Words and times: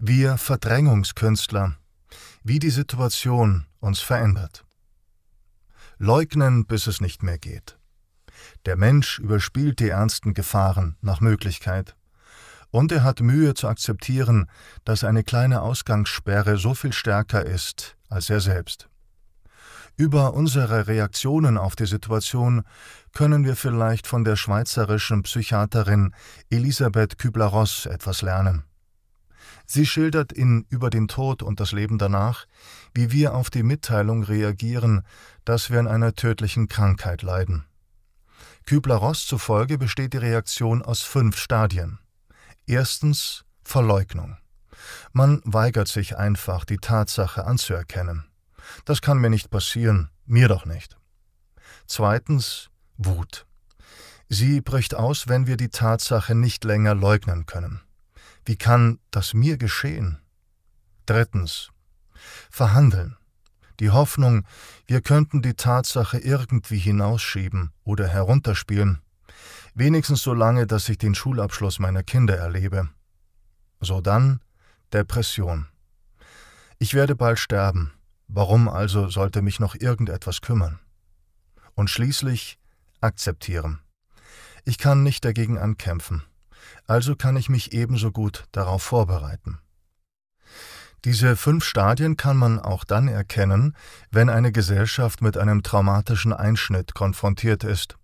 Wir 0.00 0.38
Verdrängungskünstler, 0.38 1.74
wie 2.44 2.60
die 2.60 2.70
Situation 2.70 3.66
uns 3.80 3.98
verändert. 3.98 4.64
Leugnen, 5.98 6.66
bis 6.66 6.86
es 6.86 7.00
nicht 7.00 7.24
mehr 7.24 7.36
geht. 7.36 7.80
Der 8.64 8.76
Mensch 8.76 9.18
überspielt 9.18 9.80
die 9.80 9.88
ernsten 9.88 10.34
Gefahren 10.34 10.96
nach 11.00 11.20
Möglichkeit. 11.20 11.96
Und 12.70 12.92
er 12.92 13.02
hat 13.02 13.22
Mühe 13.22 13.54
zu 13.54 13.66
akzeptieren, 13.66 14.48
dass 14.84 15.02
eine 15.02 15.24
kleine 15.24 15.62
Ausgangssperre 15.62 16.58
so 16.58 16.74
viel 16.74 16.92
stärker 16.92 17.44
ist 17.44 17.96
als 18.08 18.30
er 18.30 18.38
selbst. 18.38 18.88
Über 19.96 20.34
unsere 20.34 20.86
Reaktionen 20.86 21.58
auf 21.58 21.74
die 21.74 21.86
Situation 21.86 22.62
können 23.12 23.44
wir 23.44 23.56
vielleicht 23.56 24.06
von 24.06 24.22
der 24.22 24.36
schweizerischen 24.36 25.24
Psychiaterin 25.24 26.14
Elisabeth 26.50 27.18
Kübler-Ross 27.18 27.86
etwas 27.86 28.22
lernen. 28.22 28.67
Sie 29.70 29.84
schildert 29.84 30.32
in 30.32 30.64
Über 30.70 30.88
den 30.88 31.08
Tod 31.08 31.42
und 31.42 31.60
das 31.60 31.72
Leben 31.72 31.98
danach, 31.98 32.46
wie 32.94 33.12
wir 33.12 33.34
auf 33.34 33.50
die 33.50 33.62
Mitteilung 33.62 34.22
reagieren, 34.24 35.02
dass 35.44 35.70
wir 35.70 35.78
an 35.78 35.86
einer 35.86 36.14
tödlichen 36.14 36.68
Krankheit 36.68 37.20
leiden. 37.20 37.66
Kübler-Ross 38.64 39.26
zufolge 39.26 39.76
besteht 39.76 40.14
die 40.14 40.18
Reaktion 40.18 40.80
aus 40.80 41.02
fünf 41.02 41.36
Stadien. 41.36 41.98
Erstens 42.66 43.44
Verleugnung. 43.62 44.38
Man 45.12 45.42
weigert 45.44 45.88
sich 45.88 46.16
einfach, 46.16 46.64
die 46.64 46.78
Tatsache 46.78 47.44
anzuerkennen. 47.44 48.24
Das 48.86 49.02
kann 49.02 49.18
mir 49.18 49.30
nicht 49.30 49.50
passieren, 49.50 50.08
mir 50.24 50.48
doch 50.48 50.64
nicht. 50.64 50.96
Zweitens 51.86 52.70
Wut. 52.96 53.46
Sie 54.30 54.62
bricht 54.62 54.94
aus, 54.94 55.28
wenn 55.28 55.46
wir 55.46 55.58
die 55.58 55.70
Tatsache 55.70 56.34
nicht 56.34 56.64
länger 56.64 56.94
leugnen 56.94 57.44
können. 57.44 57.82
Wie 58.48 58.56
kann 58.56 58.98
das 59.10 59.34
mir 59.34 59.58
geschehen? 59.58 60.16
Drittens. 61.04 61.68
Verhandeln. 62.50 63.18
Die 63.78 63.90
Hoffnung, 63.90 64.46
wir 64.86 65.02
könnten 65.02 65.42
die 65.42 65.52
Tatsache 65.52 66.16
irgendwie 66.16 66.78
hinausschieben 66.78 67.72
oder 67.84 68.08
herunterspielen. 68.08 69.02
Wenigstens 69.74 70.22
so 70.22 70.32
lange, 70.32 70.66
dass 70.66 70.88
ich 70.88 70.96
den 70.96 71.14
Schulabschluss 71.14 71.78
meiner 71.78 72.02
Kinder 72.02 72.38
erlebe. 72.38 72.88
So 73.80 74.00
dann 74.00 74.40
Depression. 74.94 75.68
Ich 76.78 76.94
werde 76.94 77.16
bald 77.16 77.38
sterben. 77.38 77.92
Warum 78.28 78.70
also 78.70 79.10
sollte 79.10 79.42
mich 79.42 79.60
noch 79.60 79.74
irgendetwas 79.74 80.40
kümmern? 80.40 80.78
Und 81.74 81.90
schließlich 81.90 82.58
akzeptieren. 83.02 83.80
Ich 84.64 84.78
kann 84.78 85.02
nicht 85.02 85.26
dagegen 85.26 85.58
ankämpfen, 85.58 86.22
also 86.86 87.16
kann 87.16 87.36
ich 87.36 87.48
mich 87.48 87.72
ebenso 87.72 88.10
gut 88.10 88.44
darauf 88.52 88.82
vorbereiten. 88.82 89.58
Diese 91.04 91.36
fünf 91.36 91.64
Stadien 91.64 92.16
kann 92.16 92.36
man 92.36 92.58
auch 92.58 92.84
dann 92.84 93.06
erkennen, 93.06 93.76
wenn 94.10 94.28
eine 94.28 94.50
Gesellschaft 94.50 95.22
mit 95.22 95.36
einem 95.36 95.62
traumatischen 95.62 96.32
Einschnitt 96.32 96.94
konfrontiert 96.94 97.62
ist. 97.62 97.96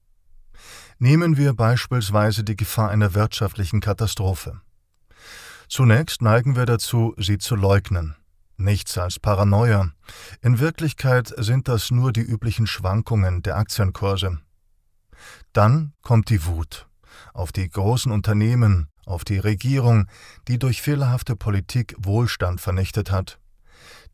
Nehmen 0.98 1.36
wir 1.36 1.54
beispielsweise 1.54 2.44
die 2.44 2.56
Gefahr 2.56 2.90
einer 2.90 3.14
wirtschaftlichen 3.14 3.80
Katastrophe. 3.80 4.60
Zunächst 5.68 6.22
neigen 6.22 6.54
wir 6.54 6.66
dazu, 6.66 7.14
sie 7.18 7.38
zu 7.38 7.56
leugnen, 7.56 8.14
Nichts 8.56 8.96
als 8.98 9.18
Paranoia. 9.18 9.90
In 10.40 10.60
Wirklichkeit 10.60 11.34
sind 11.36 11.66
das 11.66 11.90
nur 11.90 12.12
die 12.12 12.20
üblichen 12.20 12.68
Schwankungen 12.68 13.42
der 13.42 13.56
Aktienkurse. 13.56 14.38
Dann 15.52 15.92
kommt 16.02 16.30
die 16.30 16.46
Wut 16.46 16.86
auf 17.34 17.52
die 17.52 17.68
großen 17.68 18.10
Unternehmen, 18.10 18.88
auf 19.04 19.24
die 19.24 19.38
Regierung, 19.38 20.06
die 20.48 20.58
durch 20.58 20.80
fehlerhafte 20.80 21.36
Politik 21.36 21.94
Wohlstand 21.98 22.60
vernichtet 22.60 23.10
hat, 23.10 23.38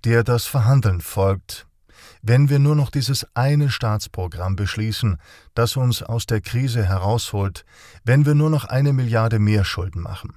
der 0.05 0.25
das 0.25 0.47
Verhandeln 0.47 1.01
folgt, 1.01 1.69
wenn 2.23 2.49
wir 2.49 2.59
nur 2.59 2.75
noch 2.75 2.91
dieses 2.91 3.27
eine 3.35 3.71
Staatsprogramm 3.71 4.57
beschließen, 4.57 5.19
das 5.55 5.77
uns 5.77 6.03
aus 6.03 6.27
der 6.27 6.41
Krise 6.41 6.85
herausholt, 6.85 7.65
wenn 8.05 8.27
wir 8.27 8.35
nur 8.35 8.51
noch 8.51 8.65
eine 8.65 8.93
Milliarde 8.93 9.39
mehr 9.39 9.65
Schulden 9.65 10.01
machen. 10.01 10.35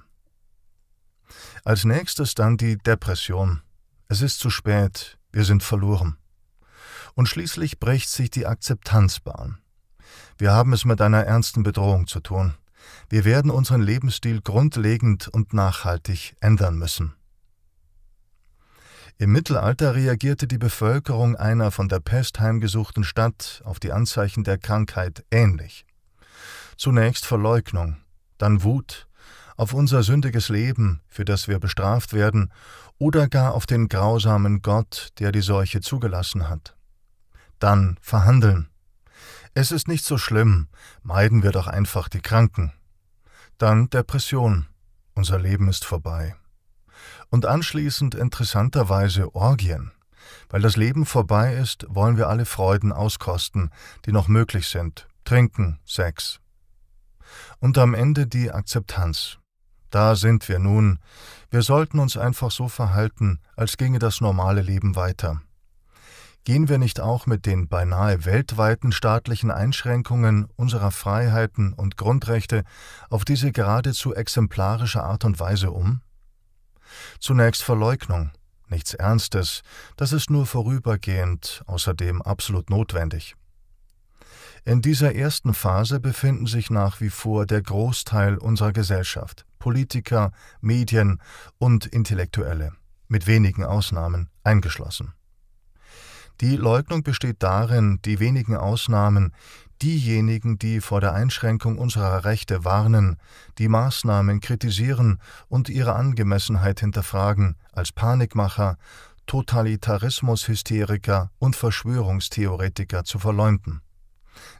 Als 1.64 1.84
nächstes 1.84 2.34
dann 2.34 2.58
die 2.58 2.76
Depression, 2.76 3.62
es 4.08 4.20
ist 4.20 4.38
zu 4.38 4.50
spät, 4.50 5.18
wir 5.32 5.44
sind 5.44 5.62
verloren. 5.62 6.18
Und 7.14 7.28
schließlich 7.28 7.80
bricht 7.80 8.10
sich 8.10 8.30
die 8.30 8.46
Akzeptanzbahn. 8.46 9.58
Wir 10.36 10.52
haben 10.52 10.72
es 10.72 10.84
mit 10.84 11.00
einer 11.00 11.24
ernsten 11.24 11.62
Bedrohung 11.62 12.06
zu 12.06 12.20
tun. 12.20 12.54
Wir 13.08 13.24
werden 13.24 13.50
unseren 13.50 13.82
Lebensstil 13.82 14.40
grundlegend 14.40 15.28
und 15.28 15.52
nachhaltig 15.52 16.36
ändern 16.40 16.76
müssen. 16.76 17.14
Im 19.16 19.30
Mittelalter 19.30 19.94
reagierte 19.94 20.48
die 20.48 20.58
Bevölkerung 20.58 21.36
einer 21.36 21.70
von 21.70 21.88
der 21.88 22.00
Pest 22.00 22.40
heimgesuchten 22.40 23.04
Stadt 23.04 23.62
auf 23.64 23.78
die 23.78 23.92
Anzeichen 23.92 24.42
der 24.42 24.58
Krankheit 24.58 25.24
ähnlich. 25.30 25.86
Zunächst 26.76 27.24
Verleugnung, 27.24 27.98
dann 28.38 28.64
Wut, 28.64 29.06
auf 29.56 29.72
unser 29.72 30.02
sündiges 30.02 30.48
Leben, 30.48 31.00
für 31.06 31.24
das 31.24 31.46
wir 31.46 31.60
bestraft 31.60 32.12
werden, 32.12 32.52
oder 32.98 33.28
gar 33.28 33.54
auf 33.54 33.66
den 33.66 33.88
grausamen 33.88 34.62
Gott, 34.62 35.10
der 35.20 35.30
die 35.30 35.42
Seuche 35.42 35.80
zugelassen 35.80 36.48
hat. 36.48 36.76
Dann 37.60 37.96
verhandeln. 38.00 38.68
Es 39.56 39.70
ist 39.70 39.86
nicht 39.86 40.04
so 40.04 40.18
schlimm, 40.18 40.66
meiden 41.04 41.44
wir 41.44 41.52
doch 41.52 41.68
einfach 41.68 42.08
die 42.08 42.20
Kranken. 42.20 42.72
Dann 43.56 43.88
Depression. 43.88 44.66
Unser 45.14 45.38
Leben 45.38 45.68
ist 45.68 45.84
vorbei. 45.84 46.34
Und 47.30 47.46
anschließend 47.46 48.16
interessanterweise 48.16 49.32
Orgien. 49.36 49.92
Weil 50.48 50.60
das 50.60 50.76
Leben 50.76 51.06
vorbei 51.06 51.54
ist, 51.54 51.86
wollen 51.88 52.16
wir 52.16 52.28
alle 52.28 52.46
Freuden 52.46 52.90
auskosten, 52.90 53.70
die 54.06 54.12
noch 54.12 54.26
möglich 54.26 54.66
sind. 54.66 55.06
Trinken, 55.24 55.78
Sex. 55.84 56.40
Und 57.60 57.78
am 57.78 57.94
Ende 57.94 58.26
die 58.26 58.50
Akzeptanz. 58.50 59.38
Da 59.90 60.16
sind 60.16 60.48
wir 60.48 60.58
nun. 60.58 60.98
Wir 61.50 61.62
sollten 61.62 62.00
uns 62.00 62.16
einfach 62.16 62.50
so 62.50 62.66
verhalten, 62.66 63.38
als 63.54 63.76
ginge 63.76 64.00
das 64.00 64.20
normale 64.20 64.62
Leben 64.62 64.96
weiter. 64.96 65.42
Gehen 66.44 66.68
wir 66.68 66.76
nicht 66.76 67.00
auch 67.00 67.24
mit 67.24 67.46
den 67.46 67.68
beinahe 67.68 68.26
weltweiten 68.26 68.92
staatlichen 68.92 69.50
Einschränkungen 69.50 70.46
unserer 70.56 70.90
Freiheiten 70.90 71.72
und 71.72 71.96
Grundrechte 71.96 72.64
auf 73.08 73.24
diese 73.24 73.50
geradezu 73.50 74.14
exemplarische 74.14 75.02
Art 75.02 75.24
und 75.24 75.40
Weise 75.40 75.70
um? 75.70 76.02
Zunächst 77.18 77.62
Verleugnung, 77.62 78.30
nichts 78.68 78.92
Ernstes, 78.92 79.62
das 79.96 80.12
ist 80.12 80.28
nur 80.28 80.44
vorübergehend, 80.44 81.62
außerdem 81.66 82.20
absolut 82.20 82.68
notwendig. 82.68 83.36
In 84.66 84.82
dieser 84.82 85.14
ersten 85.14 85.54
Phase 85.54 85.98
befinden 85.98 86.46
sich 86.46 86.68
nach 86.68 87.00
wie 87.00 87.10
vor 87.10 87.46
der 87.46 87.62
Großteil 87.62 88.36
unserer 88.36 88.72
Gesellschaft, 88.72 89.46
Politiker, 89.58 90.30
Medien 90.60 91.22
und 91.56 91.86
Intellektuelle, 91.86 92.72
mit 93.08 93.26
wenigen 93.26 93.64
Ausnahmen 93.64 94.28
eingeschlossen. 94.42 95.14
Die 96.40 96.56
Leugnung 96.56 97.04
besteht 97.04 97.44
darin, 97.44 98.00
die 98.04 98.18
wenigen 98.18 98.56
Ausnahmen, 98.56 99.32
diejenigen, 99.82 100.58
die 100.58 100.80
vor 100.80 101.00
der 101.00 101.14
Einschränkung 101.14 101.78
unserer 101.78 102.24
Rechte 102.24 102.64
warnen, 102.64 103.18
die 103.58 103.68
Maßnahmen 103.68 104.40
kritisieren 104.40 105.20
und 105.48 105.68
ihre 105.68 105.94
Angemessenheit 105.94 106.80
hinterfragen, 106.80 107.54
als 107.72 107.92
Panikmacher, 107.92 108.78
Totalitarismushysteriker 109.26 111.30
und 111.38 111.54
Verschwörungstheoretiker 111.54 113.04
zu 113.04 113.18
verleumden. 113.18 113.80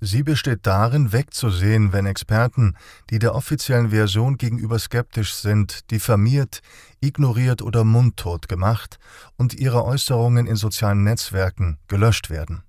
Sie 0.00 0.22
besteht 0.22 0.66
darin, 0.66 1.12
wegzusehen, 1.12 1.92
wenn 1.92 2.06
Experten, 2.06 2.76
die 3.10 3.18
der 3.18 3.34
offiziellen 3.34 3.90
Version 3.90 4.36
gegenüber 4.36 4.78
skeptisch 4.78 5.34
sind, 5.34 5.90
diffamiert, 5.90 6.60
ignoriert 7.00 7.62
oder 7.62 7.84
mundtot 7.84 8.48
gemacht 8.48 8.98
und 9.36 9.54
ihre 9.54 9.84
Äußerungen 9.84 10.46
in 10.46 10.56
sozialen 10.56 11.04
Netzwerken 11.04 11.78
gelöscht 11.88 12.30
werden. 12.30 12.62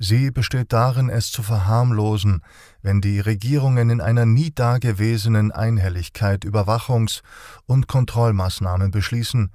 Sie 0.00 0.30
besteht 0.30 0.72
darin, 0.72 1.08
es 1.08 1.32
zu 1.32 1.42
verharmlosen, 1.42 2.42
wenn 2.82 3.00
die 3.00 3.18
Regierungen 3.18 3.90
in 3.90 4.00
einer 4.00 4.26
nie 4.26 4.52
dagewesenen 4.54 5.50
Einhelligkeit 5.50 6.44
Überwachungs- 6.44 7.22
und 7.66 7.88
Kontrollmaßnahmen 7.88 8.92
beschließen, 8.92 9.50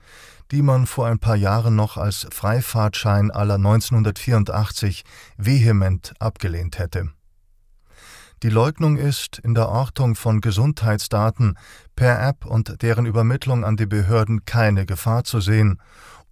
die 0.51 0.61
man 0.61 0.85
vor 0.85 1.07
ein 1.07 1.19
paar 1.19 1.35
Jahren 1.35 1.75
noch 1.75 1.97
als 1.97 2.27
Freifahrtschein 2.31 3.31
aller 3.31 3.55
1984 3.55 5.03
vehement 5.37 6.13
abgelehnt 6.19 6.79
hätte. 6.79 7.09
Die 8.43 8.49
Leugnung 8.49 8.97
ist, 8.97 9.39
in 9.39 9.53
der 9.53 9.69
Ortung 9.69 10.15
von 10.15 10.41
Gesundheitsdaten 10.41 11.57
per 11.95 12.21
App 12.21 12.45
und 12.45 12.81
deren 12.81 13.05
Übermittlung 13.05 13.63
an 13.63 13.77
die 13.77 13.85
Behörden 13.85 14.43
keine 14.43 14.85
Gefahr 14.85 15.23
zu 15.23 15.39
sehen 15.39 15.79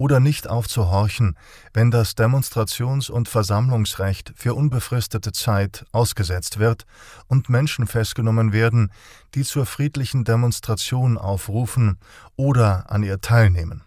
oder 0.01 0.19
nicht 0.19 0.49
aufzuhorchen, 0.49 1.37
wenn 1.73 1.89
das 1.89 2.17
Demonstrations- 2.17 3.09
und 3.09 3.29
Versammlungsrecht 3.29 4.33
für 4.35 4.55
unbefristete 4.55 5.31
Zeit 5.31 5.85
ausgesetzt 5.93 6.59
wird 6.59 6.85
und 7.27 7.49
Menschen 7.49 7.87
festgenommen 7.87 8.51
werden, 8.51 8.91
die 9.33 9.43
zur 9.43 9.65
friedlichen 9.65 10.25
Demonstration 10.25 11.17
aufrufen 11.17 11.97
oder 12.35 12.91
an 12.91 13.03
ihr 13.03 13.21
teilnehmen. 13.21 13.83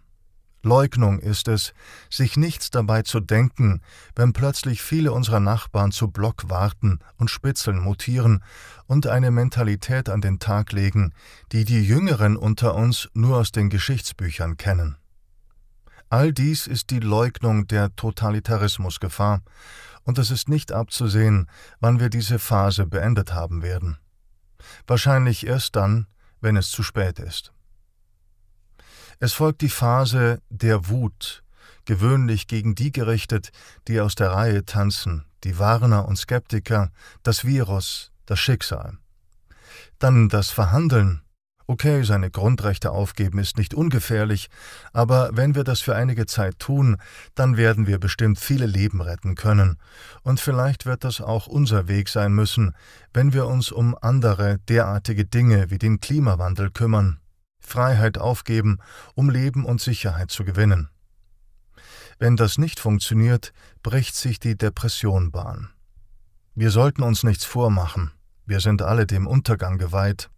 Leugnung 0.65 1.19
ist 1.21 1.49
es, 1.49 1.73
sich 2.11 2.37
nichts 2.37 2.71
dabei 2.71 3.03
zu 3.03 3.21
denken, 3.21 3.81
wenn 4.17 4.33
plötzlich 4.33 4.83
viele 4.83 5.13
unserer 5.13 5.41
Nachbarn 5.41 5.93
zu 5.93 6.09
Blockwarten 6.09 6.99
und 7.17 7.31
Spitzeln 7.31 7.79
mutieren 7.79 8.43
und 8.87 9.07
eine 9.07 9.31
Mentalität 9.31 10.09
an 10.09 10.21
den 10.21 10.39
Tag 10.39 10.73
legen, 10.73 11.13
die 11.53 11.65
die 11.65 11.83
Jüngeren 11.83 12.37
unter 12.37 12.75
uns 12.75 13.09
nur 13.15 13.39
aus 13.39 13.53
den 13.53 13.71
Geschichtsbüchern 13.71 14.57
kennen. 14.57 14.97
All 16.11 16.33
dies 16.33 16.67
ist 16.67 16.91
die 16.91 17.01
Leugnung 17.01 17.67
der 17.67 17.95
Totalitarismusgefahr, 17.97 19.43
und 20.05 20.19
es 20.19 20.31
ist 20.31 20.49
nicht 20.49 20.71
abzusehen, 20.71 21.49
wann 21.81 21.99
wir 21.99 22.11
diese 22.11 22.39
Phase 22.39 22.87
beendet 22.87 23.33
haben 23.33 23.63
werden. 23.63 23.97
Wahrscheinlich 24.87 25.47
erst 25.47 25.77
dann, 25.77 26.07
wenn 26.41 26.57
es 26.57 26.71
zu 26.71 26.83
spät 26.83 27.19
ist. 27.19 27.53
Es 29.21 29.33
folgt 29.33 29.61
die 29.63 29.69
Phase 29.69 30.41
der 30.49 30.89
Wut, 30.89 31.43
gewöhnlich 31.85 32.47
gegen 32.47 32.75
die 32.75 32.93
gerichtet, 32.93 33.51
die 33.89 34.01
aus 34.01 34.15
der 34.15 34.33
Reihe 34.33 34.65
tanzen, 34.65 35.25
die 35.45 35.59
Warner 35.59 36.07
und 36.07 36.17
Skeptiker, 36.17 36.91
das 37.23 37.45
Virus, 37.45 38.13
das 38.27 38.41
Schicksal. 38.41 38.99
Dann 39.99 40.29
das 40.29 40.51
Verhandeln 40.51 41.25
Okay, 41.67 42.03
seine 42.03 42.31
Grundrechte 42.31 42.91
aufgeben 42.91 43.39
ist 43.39 43.57
nicht 43.57 43.73
ungefährlich, 43.73 44.51
aber 44.93 45.31
wenn 45.33 45.55
wir 45.55 45.65
das 45.65 45.81
für 45.81 45.97
einige 45.97 46.27
Zeit 46.27 46.59
tun, 46.59 46.99
dann 47.35 47.57
werden 47.57 47.87
wir 47.87 47.99
bestimmt 47.99 48.39
viele 48.39 48.67
Leben 48.67 49.01
retten 49.01 49.35
können. 49.35 49.79
Und 50.23 50.41
vielleicht 50.41 50.85
wird 50.85 51.05
das 51.05 51.23
auch 51.23 51.47
unser 51.47 51.89
Weg 51.89 52.11
sein 52.11 52.35
müssen, 52.35 52.75
wenn 53.15 53.33
wir 53.33 53.47
uns 53.47 53.73
um 53.73 53.97
andere 53.99 54.59
derartige 54.69 55.25
Dinge 55.25 55.71
wie 55.71 55.79
den 55.79 56.01
Klimawandel 56.01 56.71
kümmern. 56.71 57.19
Freiheit 57.67 58.19
aufgeben, 58.19 58.79
um 59.15 59.31
Leben 59.31 59.65
und 59.65 59.81
Sicherheit 59.81 60.31
zu 60.31 60.45
gewinnen. 60.45 60.89
Wenn 62.19 62.37
das 62.37 62.59
nicht 62.59 62.81
funktioniert, 62.81 63.53
bricht 63.83 64.15
sich 64.15 64.39
die 64.39 64.57
Depression 64.57 65.31
Bahn. 65.31 65.71
Wir 66.55 66.71
sollten 66.71 67.03
uns 67.03 67.25
nichts 67.25 67.45
vormachen. 67.45 68.13
Wir 68.47 68.61
sind 68.61 68.83
alle 68.83 69.07
dem 69.07 69.27
Untergang 69.27 69.79
geweiht. 69.79 70.31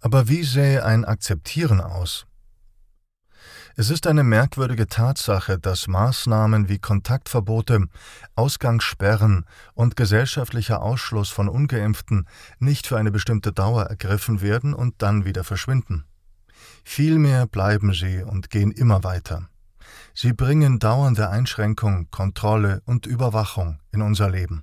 Aber 0.00 0.28
wie 0.28 0.42
sähe 0.42 0.84
ein 0.84 1.04
Akzeptieren 1.04 1.80
aus? 1.80 2.26
Es 3.76 3.90
ist 3.90 4.06
eine 4.06 4.22
merkwürdige 4.22 4.86
Tatsache, 4.86 5.58
dass 5.58 5.88
Maßnahmen 5.88 6.68
wie 6.68 6.78
Kontaktverbote, 6.78 7.88
Ausgangssperren 8.36 9.46
und 9.74 9.96
gesellschaftlicher 9.96 10.80
Ausschluss 10.80 11.30
von 11.30 11.48
ungeimpften 11.48 12.28
nicht 12.60 12.86
für 12.86 12.98
eine 12.98 13.10
bestimmte 13.10 13.52
Dauer 13.52 13.86
ergriffen 13.86 14.42
werden 14.42 14.74
und 14.74 15.02
dann 15.02 15.24
wieder 15.24 15.42
verschwinden. 15.42 16.04
Vielmehr 16.84 17.48
bleiben 17.48 17.92
sie 17.92 18.22
und 18.22 18.48
gehen 18.48 18.70
immer 18.70 19.02
weiter. 19.02 19.48
Sie 20.14 20.32
bringen 20.32 20.78
dauernde 20.78 21.28
Einschränkung, 21.28 22.08
Kontrolle 22.12 22.80
und 22.84 23.06
Überwachung 23.06 23.80
in 23.90 24.02
unser 24.02 24.30
Leben. 24.30 24.62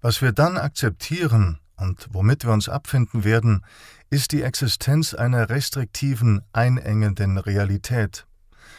Was 0.00 0.22
wir 0.22 0.32
dann 0.32 0.56
akzeptieren 0.56 1.60
und 1.78 2.08
womit 2.12 2.44
wir 2.44 2.52
uns 2.52 2.68
abfinden 2.68 3.24
werden, 3.24 3.64
ist 4.10 4.32
die 4.32 4.42
Existenz 4.42 5.14
einer 5.14 5.48
restriktiven, 5.48 6.42
einengenden 6.52 7.38
Realität. 7.38 8.26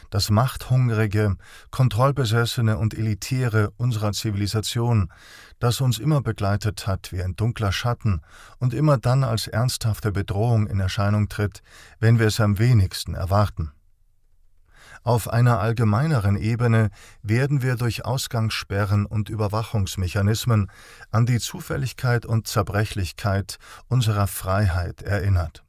Das 0.10 0.32
machthungrige, 0.32 1.36
kontrollbesessene 1.70 2.78
und 2.78 2.96
elitäre 2.96 3.72
unserer 3.78 4.12
Zivilisation, 4.12 5.12
das 5.60 5.82
uns 5.82 6.00
immer 6.00 6.22
begleitet 6.22 6.88
hat 6.88 7.12
wie 7.12 7.22
ein 7.22 7.36
dunkler 7.36 7.72
Schatten 7.72 8.22
und 8.58 8.74
immer 8.74 8.98
dann 8.98 9.24
als 9.24 9.48
ernsthafte 9.48 10.12
Bedrohung 10.12 10.68
in 10.68 10.80
Erscheinung 10.80 11.30
tritt, 11.30 11.62
wenn 12.00 12.18
wir 12.18 12.28
es 12.28 12.40
am 12.40 12.58
wenigsten 12.58 13.14
erwarten. 13.14 13.72
Auf 15.04 15.30
einer 15.30 15.60
allgemeineren 15.60 16.36
Ebene 16.36 16.90
werden 17.22 17.62
wir 17.62 17.76
durch 17.76 18.06
Ausgangssperren 18.06 19.06
und 19.06 19.30
Überwachungsmechanismen 19.30 20.70
an 21.12 21.26
die 21.26 21.40
Zufälligkeit 21.40 22.26
und 22.26 22.48
Zerbrechlichkeit 22.48 23.58
unserer 23.88 24.28
Freiheit 24.28 25.02
erinnert. 25.02 25.64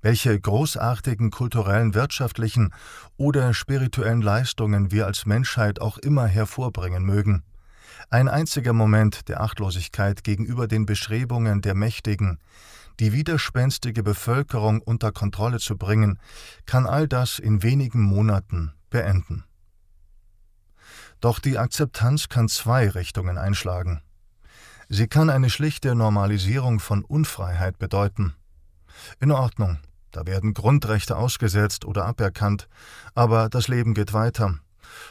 Welche 0.00 0.38
großartigen 0.38 1.30
kulturellen, 1.30 1.94
wirtschaftlichen 1.94 2.72
oder 3.16 3.54
spirituellen 3.54 4.22
Leistungen 4.22 4.90
wir 4.92 5.06
als 5.06 5.26
Menschheit 5.26 5.80
auch 5.80 5.98
immer 5.98 6.26
hervorbringen 6.26 7.04
mögen, 7.04 7.42
ein 8.10 8.28
einziger 8.28 8.72
Moment 8.72 9.28
der 9.28 9.40
Achtlosigkeit 9.40 10.22
gegenüber 10.22 10.68
den 10.68 10.86
Bestrebungen 10.86 11.62
der 11.62 11.74
Mächtigen, 11.74 12.38
die 13.00 13.12
widerspenstige 13.12 14.02
Bevölkerung 14.02 14.80
unter 14.80 15.12
Kontrolle 15.12 15.58
zu 15.58 15.76
bringen, 15.76 16.18
kann 16.64 16.86
all 16.86 17.08
das 17.08 17.38
in 17.38 17.62
wenigen 17.62 18.00
Monaten 18.02 18.72
beenden. 18.90 19.44
Doch 21.20 21.38
die 21.38 21.58
Akzeptanz 21.58 22.28
kann 22.28 22.48
zwei 22.48 22.88
Richtungen 22.88 23.38
einschlagen. 23.38 24.02
Sie 24.88 25.08
kann 25.08 25.30
eine 25.30 25.50
schlichte 25.50 25.94
Normalisierung 25.94 26.78
von 26.78 27.04
Unfreiheit 27.04 27.78
bedeuten. 27.78 28.34
In 29.18 29.32
Ordnung, 29.32 29.78
da 30.12 30.26
werden 30.26 30.54
Grundrechte 30.54 31.16
ausgesetzt 31.16 31.84
oder 31.84 32.04
aberkannt, 32.04 32.68
aber 33.14 33.48
das 33.48 33.68
Leben 33.68 33.94
geht 33.94 34.12
weiter. 34.12 34.58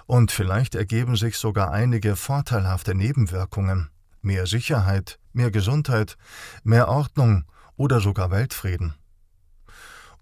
Und 0.05 0.31
vielleicht 0.31 0.75
ergeben 0.75 1.15
sich 1.15 1.37
sogar 1.37 1.71
einige 1.71 2.15
vorteilhafte 2.15 2.95
Nebenwirkungen. 2.95 3.89
Mehr 4.21 4.47
Sicherheit, 4.47 5.19
mehr 5.33 5.51
Gesundheit, 5.51 6.17
mehr 6.63 6.87
Ordnung 6.87 7.45
oder 7.77 7.99
sogar 7.99 8.31
Weltfrieden. 8.31 8.93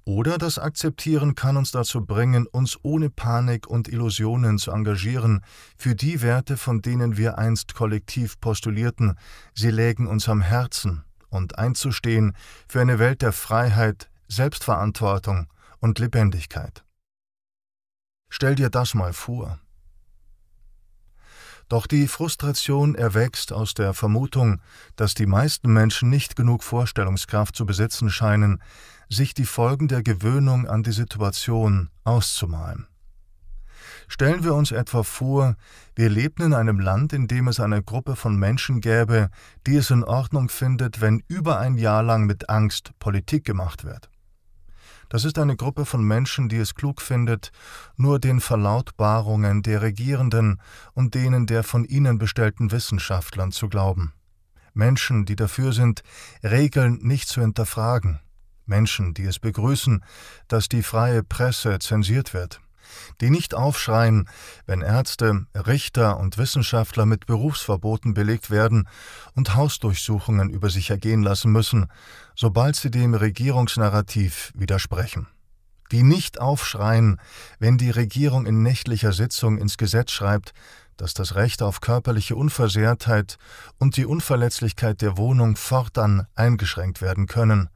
Oder 0.05 0.38
das 0.38 0.59
Akzeptieren 0.59 1.33
kann 1.33 1.55
uns 1.55 1.71
dazu 1.71 2.05
bringen, 2.05 2.45
uns 2.47 2.77
ohne 2.83 3.09
Panik 3.09 3.67
und 3.67 3.88
Illusionen 3.88 4.57
zu 4.57 4.71
engagieren 4.71 5.41
für 5.77 5.95
die 5.95 6.21
Werte, 6.21 6.57
von 6.57 6.81
denen 6.81 7.15
wir 7.15 7.38
einst 7.38 7.73
kollektiv 7.73 8.39
postulierten, 8.41 9.17
sie 9.53 9.71
lägen 9.71 10.07
uns 10.07 10.27
am 10.27 10.41
Herzen, 10.41 11.03
und 11.33 11.57
einzustehen 11.57 12.35
für 12.67 12.79
eine 12.79 13.00
Welt 13.00 13.21
der 13.21 13.33
Freiheit, 13.33 14.09
Selbstverantwortung 14.27 15.47
und 15.79 16.00
Lebendigkeit. 16.00 16.85
Stell 18.29 18.55
dir 18.55 18.69
das 18.69 18.94
mal 18.94 19.13
vor. 19.13 19.59
Doch 21.69 21.88
die 21.88 22.07
Frustration 22.07 22.95
erwächst 22.95 23.54
aus 23.54 23.74
der 23.74 23.94
Vermutung, 23.94 24.62
dass 24.95 25.13
die 25.13 25.25
meisten 25.25 25.71
Menschen 25.71 26.10
nicht 26.10 26.36
genug 26.36 26.63
Vorstellungskraft 26.63 27.56
zu 27.56 27.65
besitzen 27.65 28.10
scheinen, 28.10 28.62
sich 29.10 29.33
die 29.33 29.45
Folgen 29.45 29.88
der 29.88 30.04
Gewöhnung 30.04 30.68
an 30.68 30.83
die 30.83 30.92
Situation 30.92 31.89
auszumalen. 32.04 32.88
Stellen 34.08 34.43
wir 34.43 34.53
uns 34.53 34.72
etwa 34.72 35.03
vor, 35.03 35.55
wir 35.96 36.10
lebten 36.10 36.43
in 36.43 36.53
einem 36.53 36.79
Land, 36.79 37.13
in 37.13 37.27
dem 37.27 37.48
es 37.48 37.60
eine 37.60 37.82
Gruppe 37.82 38.15
von 38.15 38.36
Menschen 38.36 38.82
gäbe, 38.82 39.29
die 39.65 39.77
es 39.77 39.89
in 39.89 40.03
Ordnung 40.03 40.50
findet, 40.50 41.01
wenn 41.01 41.24
über 41.27 41.60
ein 41.60 41.77
Jahr 41.77 42.03
lang 42.03 42.25
mit 42.25 42.50
Angst 42.50 42.91
Politik 43.00 43.46
gemacht 43.46 43.84
wird. 43.84 44.10
Das 45.13 45.25
ist 45.25 45.38
eine 45.38 45.55
Gruppe 45.55 45.86
von 45.86 46.03
Menschen, 46.03 46.50
die 46.50 46.58
es 46.58 46.74
klug 46.74 47.00
findet, 47.00 47.51
nur 47.98 48.17
den 48.17 48.39
Verlautbarungen 48.39 49.62
der 49.62 49.84
Regierenden 49.84 50.60
und 50.93 51.13
denen 51.13 51.46
der 51.46 51.63
von 51.63 51.86
ihnen 51.86 52.17
bestellten 52.17 52.72
Wissenschaftlern 52.72 53.51
zu 53.51 53.70
glauben. 53.70 54.13
Menschen, 54.74 55.25
die 55.25 55.36
dafür 55.36 55.72
sind, 55.72 56.01
Regeln 56.41 56.98
nicht 57.03 57.27
zu 57.27 57.41
hinterfragen. 57.41 58.22
Menschen, 58.65 59.13
die 59.13 59.25
es 59.25 59.38
begrüßen, 59.38 60.03
dass 60.48 60.67
die 60.67 60.82
freie 60.82 61.22
Presse 61.22 61.77
zensiert 61.77 62.34
wird 62.34 62.62
die 63.21 63.29
nicht 63.29 63.53
aufschreien, 63.53 64.27
wenn 64.65 64.81
Ärzte, 64.81 65.45
Richter 65.55 66.17
und 66.19 66.37
Wissenschaftler 66.37 67.05
mit 67.05 67.25
Berufsverboten 67.25 68.13
belegt 68.13 68.49
werden 68.49 68.87
und 69.35 69.55
Hausdurchsuchungen 69.55 70.49
über 70.49 70.69
sich 70.69 70.89
ergehen 70.89 71.23
lassen 71.23 71.51
müssen, 71.51 71.87
sobald 72.35 72.75
sie 72.75 72.91
dem 72.91 73.13
Regierungsnarrativ 73.13 74.51
widersprechen. 74.55 75.27
Die 75.91 76.03
nicht 76.03 76.39
aufschreien, 76.39 77.19
wenn 77.59 77.77
die 77.77 77.91
Regierung 77.91 78.45
in 78.45 78.63
nächtlicher 78.63 79.13
Sitzung 79.13 79.57
ins 79.57 79.77
Gesetz 79.77 80.11
schreibt, 80.11 80.53
dass 80.97 81.13
das 81.13 81.35
Recht 81.35 81.61
auf 81.61 81.81
körperliche 81.81 82.35
Unversehrtheit 82.35 83.37
und 83.79 83.97
die 83.97 84.05
Unverletzlichkeit 84.05 85.01
der 85.01 85.17
Wohnung 85.17 85.55
fortan 85.55 86.27
eingeschränkt 86.35 87.01
werden 87.01 87.27
können, 87.27 87.69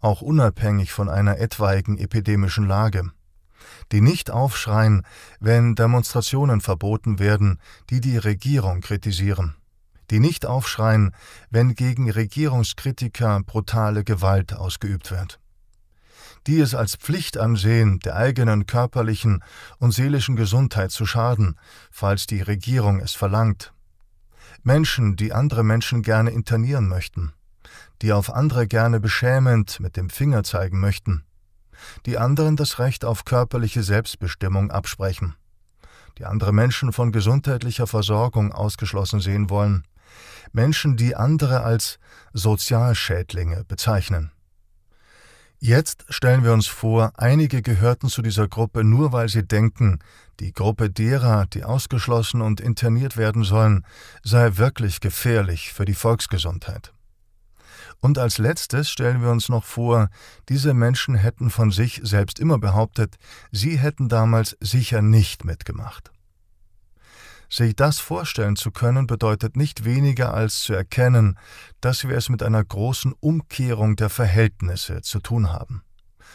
auch 0.00 0.22
unabhängig 0.22 0.92
von 0.92 1.08
einer 1.08 1.38
etwaigen 1.38 1.98
epidemischen 1.98 2.66
Lage 2.66 3.10
die 3.92 4.00
nicht 4.00 4.30
aufschreien, 4.30 5.02
wenn 5.40 5.74
Demonstrationen 5.74 6.60
verboten 6.60 7.18
werden, 7.18 7.58
die 7.90 8.00
die 8.00 8.16
Regierung 8.16 8.80
kritisieren, 8.80 9.56
die 10.10 10.20
nicht 10.20 10.46
aufschreien, 10.46 11.12
wenn 11.50 11.74
gegen 11.74 12.10
Regierungskritiker 12.10 13.40
brutale 13.44 14.04
Gewalt 14.04 14.54
ausgeübt 14.54 15.10
wird, 15.10 15.40
die 16.46 16.60
es 16.60 16.74
als 16.74 16.96
Pflicht 16.96 17.36
ansehen, 17.36 17.98
der 18.00 18.16
eigenen 18.16 18.66
körperlichen 18.66 19.42
und 19.78 19.92
seelischen 19.92 20.36
Gesundheit 20.36 20.90
zu 20.90 21.06
schaden, 21.06 21.56
falls 21.90 22.26
die 22.26 22.42
Regierung 22.42 23.00
es 23.00 23.12
verlangt, 23.12 23.72
Menschen, 24.62 25.16
die 25.16 25.32
andere 25.32 25.64
Menschen 25.64 26.02
gerne 26.02 26.30
internieren 26.30 26.88
möchten, 26.88 27.32
die 28.02 28.12
auf 28.12 28.30
andere 28.32 28.66
gerne 28.66 29.00
beschämend 29.00 29.80
mit 29.80 29.96
dem 29.96 30.10
Finger 30.10 30.42
zeigen 30.42 30.80
möchten, 30.80 31.24
die 32.06 32.18
anderen 32.18 32.56
das 32.56 32.78
Recht 32.78 33.04
auf 33.04 33.24
körperliche 33.24 33.82
Selbstbestimmung 33.82 34.70
absprechen, 34.70 35.34
die 36.18 36.24
andere 36.24 36.52
Menschen 36.52 36.92
von 36.92 37.12
gesundheitlicher 37.12 37.86
Versorgung 37.86 38.52
ausgeschlossen 38.52 39.20
sehen 39.20 39.50
wollen, 39.50 39.84
Menschen, 40.52 40.96
die 40.96 41.16
andere 41.16 41.62
als 41.62 41.98
Sozialschädlinge 42.32 43.64
bezeichnen. 43.64 44.32
Jetzt 45.62 46.06
stellen 46.08 46.42
wir 46.42 46.54
uns 46.54 46.66
vor, 46.66 47.12
einige 47.16 47.60
gehörten 47.60 48.08
zu 48.08 48.22
dieser 48.22 48.48
Gruppe 48.48 48.82
nur 48.82 49.12
weil 49.12 49.28
sie 49.28 49.46
denken, 49.46 49.98
die 50.40 50.52
Gruppe 50.52 50.88
derer, 50.88 51.44
die 51.44 51.64
ausgeschlossen 51.64 52.40
und 52.40 52.62
interniert 52.62 53.18
werden 53.18 53.44
sollen, 53.44 53.84
sei 54.22 54.56
wirklich 54.56 55.00
gefährlich 55.00 55.74
für 55.74 55.84
die 55.84 55.94
Volksgesundheit. 55.94 56.94
Und 58.00 58.16
als 58.16 58.38
letztes 58.38 58.90
stellen 58.90 59.20
wir 59.20 59.30
uns 59.30 59.48
noch 59.48 59.64
vor, 59.64 60.08
diese 60.48 60.72
Menschen 60.72 61.14
hätten 61.14 61.50
von 61.50 61.70
sich 61.70 62.00
selbst 62.02 62.38
immer 62.38 62.58
behauptet, 62.58 63.16
sie 63.52 63.78
hätten 63.78 64.08
damals 64.08 64.56
sicher 64.60 65.02
nicht 65.02 65.44
mitgemacht. 65.44 66.10
Sich 67.52 67.74
das 67.74 67.98
vorstellen 67.98 68.54
zu 68.54 68.70
können, 68.70 69.08
bedeutet 69.08 69.56
nicht 69.56 69.84
weniger 69.84 70.32
als 70.32 70.60
zu 70.60 70.72
erkennen, 70.72 71.36
dass 71.80 72.06
wir 72.06 72.16
es 72.16 72.28
mit 72.28 72.44
einer 72.44 72.64
großen 72.64 73.12
Umkehrung 73.18 73.96
der 73.96 74.08
Verhältnisse 74.08 75.02
zu 75.02 75.18
tun 75.18 75.52
haben. 75.52 75.82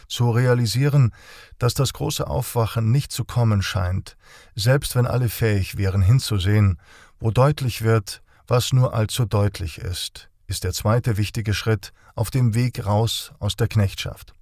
Zu 0.08 0.30
realisieren, 0.30 1.14
dass 1.58 1.74
das 1.74 1.94
große 1.94 2.28
Aufwachen 2.28 2.92
nicht 2.92 3.14
zu 3.14 3.24
kommen 3.24 3.62
scheint, 3.62 4.18
selbst 4.56 4.96
wenn 4.96 5.08
alle 5.08 5.30
fähig 5.30 5.78
wären 5.78 6.02
hinzusehen, 6.02 6.80
wo 7.20 7.32
deutlich 7.32 7.82
wird, 7.82 8.22
was 8.46 8.74
nur 8.74 8.94
allzu 8.94 9.26
deutlich 9.26 9.78
ist, 9.78 10.30
ist 10.48 10.64
der 10.64 10.74
zweite 10.74 11.18
wichtige 11.18 11.54
Schritt 11.54 11.94
auf 12.16 12.32
dem 12.32 12.54
Weg 12.54 12.86
raus 12.86 13.34
aus 13.40 13.56
der 13.56 13.68
Knechtschaft. 13.68 14.34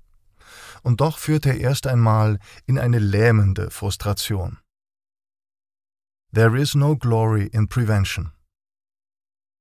Und 0.81 1.01
doch 1.01 1.17
führt 1.17 1.45
er 1.45 1.57
erst 1.57 1.88
einmal 1.88 2.39
in 2.65 2.77
eine 2.77 3.00
lähmende 3.00 3.72
Frustration. 3.72 4.60
There 6.33 6.60
is 6.60 6.75
no 6.75 6.95
glory 6.95 7.45
in 7.45 7.67
prevention. 7.67 8.31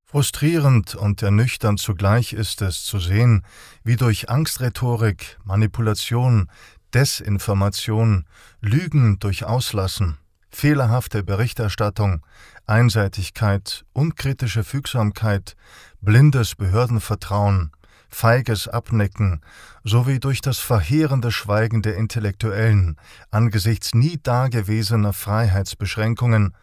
Frustrierend 0.04 0.94
und 0.94 1.22
ernüchternd 1.22 1.80
zugleich 1.80 2.34
ist 2.34 2.61
es 2.61 2.84
zu 2.84 2.99
sehen, 2.99 3.44
wie 3.82 3.96
durch 3.96 4.28
Angstrhetorik, 4.28 5.38
Manipulation, 5.44 6.50
Desinformation, 6.92 8.26
Lügen 8.61 9.18
durch 9.20 9.44
Auslassen, 9.44 10.18
fehlerhafte 10.52 11.23
Berichterstattung, 11.23 12.25
Einseitigkeit, 12.66 13.85
unkritische 13.92 14.64
Fügsamkeit, 14.64 15.56
blindes 16.00 16.54
Behördenvertrauen, 16.54 17.73
feiges 18.09 18.68
Abnecken 18.68 19.40
sowie 19.85 20.21
durch 20.21 20.40
das 20.40 20.59
verheerende 20.59 21.32
Schweigen 21.32 21.82
der 21.82 21.97
Intellektuellen 21.97 22.97
angesichts 23.30 23.94
nie 23.94 24.21
dagewesener 24.23 25.12
Freiheitsbeschränkungen 25.12 26.54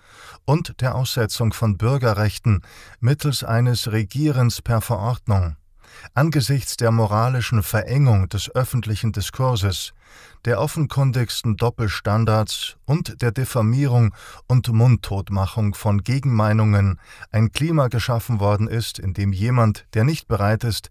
und 0.46 0.80
der 0.82 0.96
Aussetzung 0.96 1.54
von 1.54 1.78
Bürgerrechten 1.78 2.62
mittels 3.00 3.44
eines 3.44 3.92
Regierens 3.92 4.62
per 4.62 4.82
Verordnung. 4.82 5.58
Angesichts 6.14 6.78
der 6.78 6.92
moralischen 6.92 7.64
Verengung 7.64 8.30
des 8.30 8.54
öffentlichen 8.56 9.12
Diskurses, 9.12 9.94
der 10.46 10.60
offenkundigsten 10.60 11.58
Doppelstandards 11.58 12.78
und 12.86 13.22
der 13.22 13.32
Diffamierung 13.32 14.14
und 14.48 14.68
Mundtotmachung 14.70 15.74
von 15.74 16.04
Gegenmeinungen 16.04 17.00
ein 17.32 17.52
Klima 17.52 17.88
geschaffen 17.88 18.40
worden 18.40 18.68
ist, 18.68 19.00
in 19.00 19.14
dem 19.14 19.34
jemand, 19.34 19.86
der 19.94 20.04
nicht 20.04 20.28
bereit 20.28 20.64
ist, 20.64 20.90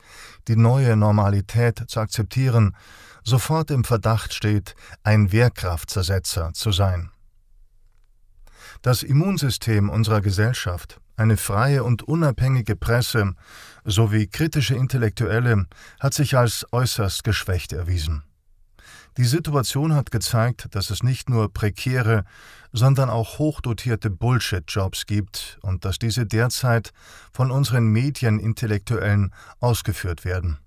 die 0.48 0.56
neue 0.56 0.96
Normalität 0.96 1.84
zu 1.88 2.00
akzeptieren, 2.00 2.76
sofort 3.24 3.70
im 3.70 3.84
Verdacht 3.84 4.34
steht, 4.34 4.74
ein 5.02 5.32
Wehrkraftzersetzer 5.32 6.52
zu 6.52 6.72
sein. 6.72 7.10
Das 8.82 9.02
Immunsystem 9.02 9.88
unserer 9.90 10.20
Gesellschaft, 10.20 11.00
eine 11.16 11.36
freie 11.36 11.82
und 11.82 12.04
unabhängige 12.04 12.76
Presse 12.76 13.34
sowie 13.84 14.28
kritische 14.28 14.76
Intellektuelle 14.76 15.66
hat 15.98 16.14
sich 16.14 16.36
als 16.36 16.64
äußerst 16.70 17.24
geschwächt 17.24 17.72
erwiesen. 17.72 18.22
Die 19.18 19.24
Situation 19.24 19.96
hat 19.96 20.12
gezeigt, 20.12 20.68
dass 20.76 20.90
es 20.90 21.02
nicht 21.02 21.28
nur 21.28 21.52
prekäre, 21.52 22.24
sondern 22.72 23.10
auch 23.10 23.40
hochdotierte 23.40 24.10
Bullshit-Jobs 24.10 25.06
gibt 25.06 25.58
und 25.60 25.84
dass 25.84 25.98
diese 25.98 26.24
derzeit 26.24 26.92
von 27.32 27.50
unseren 27.50 27.88
Medienintellektuellen 27.88 29.34
ausgeführt 29.58 30.24
werden. 30.24 30.58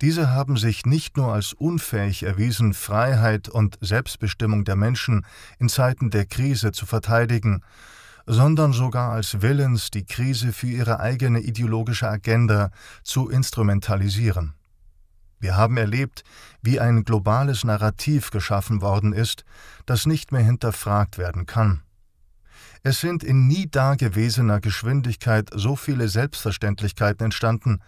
Diese 0.00 0.30
haben 0.30 0.56
sich 0.56 0.86
nicht 0.86 1.16
nur 1.16 1.32
als 1.32 1.52
unfähig 1.52 2.24
erwiesen, 2.24 2.74
Freiheit 2.74 3.48
und 3.48 3.78
Selbstbestimmung 3.80 4.64
der 4.64 4.74
Menschen 4.74 5.24
in 5.60 5.68
Zeiten 5.68 6.10
der 6.10 6.26
Krise 6.26 6.72
zu 6.72 6.84
verteidigen, 6.84 7.62
sondern 8.26 8.72
sogar 8.72 9.12
als 9.12 9.40
willens, 9.40 9.92
die 9.92 10.04
Krise 10.04 10.52
für 10.52 10.66
ihre 10.66 10.98
eigene 10.98 11.38
ideologische 11.38 12.08
Agenda 12.08 12.72
zu 13.04 13.28
instrumentalisieren. 13.28 14.55
Wir 15.38 15.56
haben 15.56 15.76
erlebt, 15.76 16.24
wie 16.62 16.80
ein 16.80 17.04
globales 17.04 17.64
Narrativ 17.64 18.30
geschaffen 18.30 18.80
worden 18.80 19.12
ist, 19.12 19.44
das 19.84 20.06
nicht 20.06 20.32
mehr 20.32 20.42
hinterfragt 20.42 21.18
werden 21.18 21.46
kann. 21.46 21.82
Es 22.82 23.00
sind 23.00 23.24
in 23.24 23.48
nie 23.48 23.68
dagewesener 23.68 24.60
Geschwindigkeit 24.60 25.50
so 25.52 25.74
viele 25.74 26.08
Selbstverständlichkeiten 26.08 27.24
entstanden, 27.24 27.80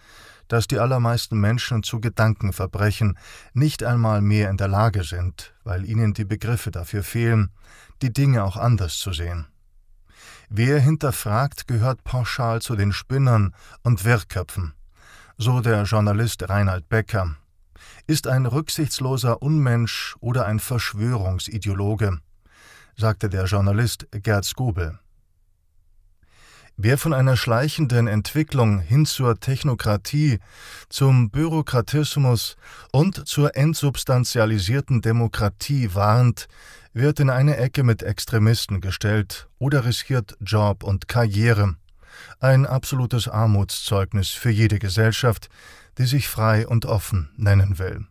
dass 0.49 0.67
die 0.67 0.79
allermeisten 0.79 1.39
Menschen 1.39 1.83
zu 1.83 2.01
Gedankenverbrechen 2.01 3.17
nicht 3.53 3.83
einmal 3.83 4.21
mehr 4.21 4.49
in 4.49 4.57
der 4.57 4.67
Lage 4.67 5.03
sind, 5.03 5.53
weil 5.63 5.85
ihnen 5.85 6.13
die 6.13 6.25
Begriffe 6.25 6.71
dafür 6.71 7.03
fehlen, 7.03 7.51
die 8.01 8.11
Dinge 8.11 8.43
auch 8.43 8.57
anders 8.57 8.97
zu 8.97 9.13
sehen. 9.13 9.47
Wer 10.49 10.79
hinterfragt, 10.79 11.67
gehört 11.67 12.03
pauschal 12.03 12.61
zu 12.61 12.75
den 12.75 12.91
Spinnern 12.91 13.53
und 13.83 14.03
Wirrköpfen. 14.03 14.73
So 15.41 15.61
der 15.61 15.83
Journalist 15.83 16.49
Reinhard 16.49 16.89
Becker. 16.89 17.37
Ist 18.07 18.27
ein 18.27 18.45
rücksichtsloser 18.45 19.41
Unmensch 19.41 20.17
oder 20.19 20.45
ein 20.45 20.59
Verschwörungsideologe, 20.59 22.19
sagte 22.97 23.29
der 23.29 23.45
Journalist 23.45 24.05
Gerd 24.11 24.43
Skobel. 24.43 24.99
Wer 26.75 26.97
von 26.97 27.13
einer 27.13 27.37
schleichenden 27.37 28.07
Entwicklung 28.07 28.81
hin 28.81 29.05
zur 29.05 29.39
Technokratie, 29.39 30.39
zum 30.89 31.29
Bürokratismus 31.29 32.57
und 32.91 33.25
zur 33.25 33.55
entsubstantialisierten 33.55 34.99
Demokratie 34.99 35.95
warnt, 35.95 36.49
wird 36.91 37.21
in 37.21 37.29
eine 37.29 37.55
Ecke 37.55 37.83
mit 37.83 38.03
Extremisten 38.03 38.81
gestellt 38.81 39.47
oder 39.57 39.85
riskiert 39.85 40.35
Job 40.41 40.83
und 40.83 41.07
Karriere. 41.07 41.77
Ein 42.39 42.65
absolutes 42.65 43.27
Armutszeugnis 43.27 44.29
für 44.29 44.49
jede 44.49 44.79
Gesellschaft, 44.79 45.49
die 45.97 46.05
sich 46.05 46.27
frei 46.27 46.67
und 46.67 46.85
offen 46.85 47.29
nennen 47.37 47.79
will. 47.79 48.05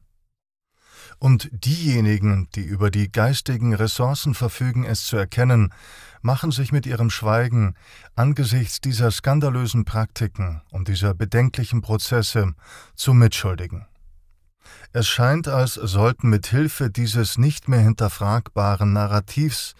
Und 1.19 1.49
diejenigen, 1.53 2.49
die 2.55 2.63
über 2.63 2.91
die 2.91 3.11
geistigen 3.11 3.75
Ressourcen 3.75 4.35
verfügen, 4.35 4.85
es 4.85 5.05
zu 5.05 5.17
erkennen, 5.17 5.73
machen 6.23 6.53
sich 6.53 6.71
mit 6.71 6.87
ihrem 6.87 7.11
Schweigen 7.11 7.75
angesichts 8.15 8.81
dieser 8.81 9.11
skandalösen 9.11 9.85
Praktiken 9.85 10.63
und 10.71 10.89
dieser 10.89 11.15
bedenklichen 11.15 11.81
Prozesse 11.81 12.55
zu 12.95 13.15
Mitschuldigen. 13.15 13.87
Es 14.93 15.07
scheint, 15.07 15.49
als 15.49 15.75
sollten 15.75 16.29
mit 16.31 16.47
Hilfe 16.47 16.91
dieses 16.91 17.37
nicht 17.37 17.69
mehr 17.69 17.81
hinterfragbaren 17.81 18.93
Narrativs 18.93 19.75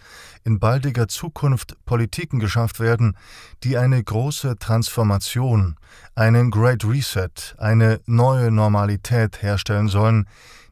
in 0.45 0.59
baldiger 0.59 1.09
Zukunft 1.09 1.77
Politiken 1.85 2.39
geschafft 2.39 2.79
werden, 2.79 3.17
die 3.65 3.79
eine 3.79 4.03
große 4.03 4.59
Transformation, 4.59 5.77
einen 6.15 6.51
Great 6.51 6.85
Reset, 6.85 7.55
eine 7.59 8.01
neue 8.07 8.51
Normalität 8.51 9.43
herstellen 9.43 9.89
sollen, 9.89 10.29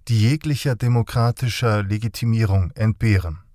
die 0.08 0.20
jeglicher 0.20 0.76
demokratischer 0.76 1.82
Legitimierung 1.82 2.70
entbehren. 2.72 3.45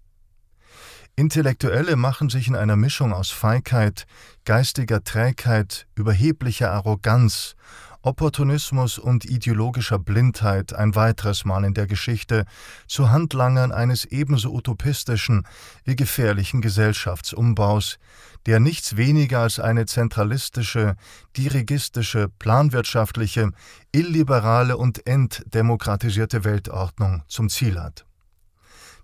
Intellektuelle 1.15 1.95
machen 1.95 2.29
sich 2.29 2.47
in 2.47 2.55
einer 2.55 2.75
Mischung 2.75 3.13
aus 3.13 3.31
Feigheit, 3.31 4.05
geistiger 4.45 5.03
Trägheit, 5.03 5.87
überheblicher 5.95 6.71
Arroganz, 6.71 7.55
Opportunismus 8.03 8.97
und 8.97 9.25
ideologischer 9.25 9.99
Blindheit 9.99 10.73
ein 10.73 10.95
weiteres 10.95 11.45
Mal 11.45 11.63
in 11.65 11.75
der 11.75 11.85
Geschichte 11.85 12.45
zu 12.87 13.11
Handlangern 13.11 13.71
eines 13.71 14.05
ebenso 14.05 14.51
utopistischen 14.51 15.45
wie 15.83 15.95
gefährlichen 15.95 16.61
Gesellschaftsumbaus, 16.61 17.99
der 18.47 18.59
nichts 18.59 18.97
weniger 18.97 19.41
als 19.41 19.59
eine 19.59 19.85
zentralistische, 19.85 20.95
dirigistische, 21.37 22.29
planwirtschaftliche, 22.39 23.51
illiberale 23.91 24.77
und 24.77 25.05
entdemokratisierte 25.05 26.43
Weltordnung 26.43 27.21
zum 27.27 27.49
Ziel 27.49 27.79
hat. 27.79 28.05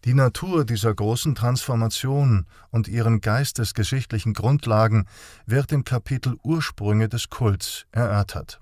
Die 0.07 0.13
Natur 0.13 0.63
dieser 0.63 0.95
großen 0.95 1.35
Transformation 1.35 2.45
und 2.69 2.87
ihren 2.87 3.19
geistesgeschichtlichen 3.19 4.33
Grundlagen 4.33 5.05
wird 5.45 5.73
im 5.73 5.83
Kapitel 5.83 6.37
Ursprünge 6.43 7.09
des 7.09 7.29
Kults 7.29 7.85
erörtert. 7.91 8.61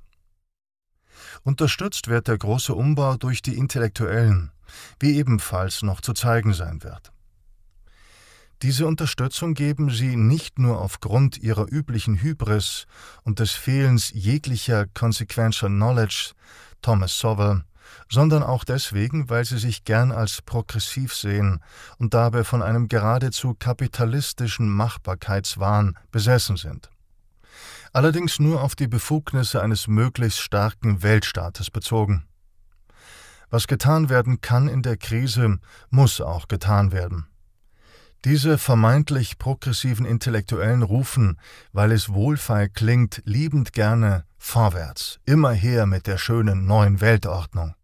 Unterstützt 1.44 2.08
wird 2.08 2.28
der 2.30 2.40
große 2.40 2.74
Umbau 2.74 3.18
durch 3.18 3.44
die 3.44 3.60
Intellektuellen, 3.60 4.54
wie 5.00 5.18
ebenfalls 5.18 5.84
noch 5.84 6.02
zu 6.02 6.14
zeigen 6.14 6.56
sein 6.56 6.82
wird. 6.82 7.12
Diese 8.64 8.88
Unterstützung 8.88 9.54
geben 9.54 9.92
sie 9.92 10.16
nicht 10.16 10.58
nur 10.58 10.82
aufgrund 10.82 11.38
ihrer 11.38 11.72
üblichen 11.72 12.24
Hybris 12.24 12.88
und 13.22 13.38
des 13.38 13.52
Fehlens 13.52 14.10
jeglicher 14.12 14.88
consequential 14.96 15.70
knowledge, 15.70 16.32
Thomas 16.82 17.20
Sowell, 17.20 17.66
sondern 18.10 18.44
auch 18.44 18.64
deswegen, 18.64 19.30
weil 19.30 19.46
sie 19.46 19.58
sich 19.58 19.84
gern 19.84 20.12
als 20.12 20.42
progressiv 20.42 21.14
sehen 21.14 21.62
und 21.98 22.14
dabei 22.14 22.44
von 22.44 22.62
einem 22.62 22.88
geradezu 22.88 23.56
kapitalistischen 23.58 24.70
Machbarkeitswahn 24.70 25.98
besessen 26.12 26.58
sind. 26.58 26.90
Allerdings 27.94 28.40
nur 28.40 28.62
auf 28.62 28.76
die 28.76 28.88
Befugnisse 28.88 29.62
eines 29.62 29.88
möglichst 29.88 30.40
starken 30.40 31.02
Weltstaates 31.02 31.72
bezogen. 31.72 32.26
Was 33.50 33.68
getan 33.68 34.10
werden 34.10 34.42
kann 34.42 34.68
in 34.68 34.82
der 34.82 34.98
Krise, 34.98 35.60
muss 35.90 36.20
auch 36.20 36.48
getan 36.48 36.92
werden. 36.92 37.28
Diese 38.26 38.58
vermeintlich 38.58 39.38
progressiven 39.38 40.06
Intellektuellen 40.06 40.82
rufen, 40.82 41.40
weil 41.74 41.92
es 41.92 42.10
wohlfeil 42.10 42.70
klingt, 42.70 43.22
liebend 43.24 43.72
gerne 43.72 44.26
vorwärts, 44.40 45.20
immer 45.26 45.52
her 45.52 45.86
mit 45.86 46.08
der 46.08 46.18
schönen 46.18 46.66
neuen 46.66 47.02
Weltordnung. 47.02 47.76